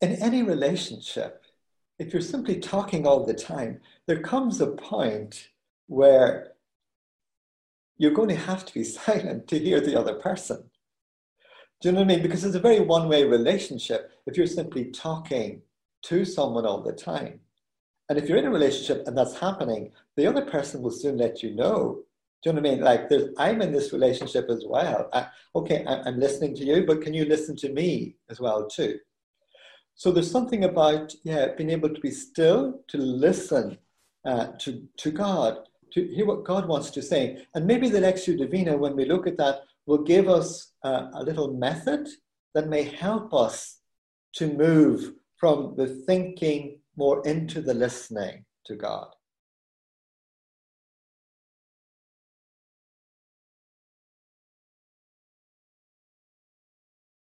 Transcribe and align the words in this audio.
in 0.00 0.12
any 0.22 0.42
relationship, 0.42 1.44
if 1.98 2.12
you're 2.12 2.22
simply 2.22 2.60
talking 2.60 3.06
all 3.06 3.26
the 3.26 3.34
time, 3.34 3.80
there 4.06 4.20
comes 4.20 4.60
a 4.60 4.68
point 4.68 5.48
where 5.86 6.52
you're 7.96 8.12
going 8.12 8.28
to 8.28 8.36
have 8.36 8.64
to 8.66 8.74
be 8.74 8.84
silent 8.98 9.48
to 9.48 9.58
hear 9.58 9.80
the 9.80 9.98
other 9.98 10.14
person. 10.14 10.70
Do 11.80 11.88
you 11.88 11.92
know 11.92 12.00
what 12.00 12.10
I 12.10 12.14
mean? 12.14 12.22
Because 12.22 12.44
it's 12.44 12.56
a 12.56 12.60
very 12.60 12.80
one 12.80 13.08
way 13.08 13.24
relationship 13.24 14.10
if 14.26 14.36
you're 14.36 14.46
simply 14.46 14.86
talking 14.86 15.62
to 16.02 16.24
someone 16.24 16.66
all 16.66 16.82
the 16.82 16.92
time. 16.92 17.40
And 18.08 18.18
if 18.18 18.28
you're 18.28 18.38
in 18.38 18.46
a 18.46 18.50
relationship 18.50 19.06
and 19.06 19.16
that's 19.16 19.38
happening, 19.38 19.92
the 20.16 20.26
other 20.26 20.42
person 20.42 20.80
will 20.80 20.90
soon 20.90 21.18
let 21.18 21.42
you 21.42 21.54
know. 21.54 22.02
Do 22.42 22.50
you 22.50 22.52
know 22.52 22.62
what 22.62 22.68
I 22.68 22.74
mean? 22.74 22.80
Like, 22.84 23.10
I'm 23.38 23.60
in 23.62 23.72
this 23.72 23.92
relationship 23.92 24.48
as 24.48 24.64
well. 24.66 25.08
I, 25.12 25.26
okay, 25.54 25.84
I, 25.84 26.02
I'm 26.02 26.18
listening 26.18 26.54
to 26.56 26.64
you, 26.64 26.86
but 26.86 27.02
can 27.02 27.14
you 27.14 27.24
listen 27.24 27.56
to 27.56 27.72
me 27.72 28.16
as 28.30 28.40
well 28.40 28.66
too? 28.68 28.98
So 29.98 30.12
there's 30.12 30.30
something 30.30 30.62
about 30.62 31.12
yeah 31.24 31.48
being 31.56 31.70
able 31.70 31.92
to 31.92 32.00
be 32.00 32.12
still, 32.12 32.80
to 32.86 32.98
listen 32.98 33.78
uh, 34.24 34.46
to 34.60 34.86
to 34.98 35.10
God, 35.10 35.68
to 35.92 36.06
hear 36.14 36.24
what 36.24 36.44
God 36.44 36.68
wants 36.68 36.90
to 36.92 37.02
say, 37.02 37.44
and 37.54 37.66
maybe 37.66 37.88
the 37.88 38.00
Lectio 38.00 38.38
Divina, 38.38 38.76
when 38.76 38.94
we 38.94 39.04
look 39.04 39.26
at 39.26 39.36
that, 39.38 39.62
will 39.86 40.04
give 40.04 40.28
us 40.28 40.72
uh, 40.84 41.08
a 41.14 41.22
little 41.24 41.52
method 41.52 42.06
that 42.54 42.68
may 42.68 42.84
help 42.84 43.34
us 43.34 43.80
to 44.34 44.46
move 44.46 45.14
from 45.36 45.74
the 45.76 45.88
thinking 46.06 46.78
more 46.96 47.26
into 47.26 47.60
the 47.60 47.74
listening 47.74 48.44
to 48.66 48.76
God. 48.76 49.08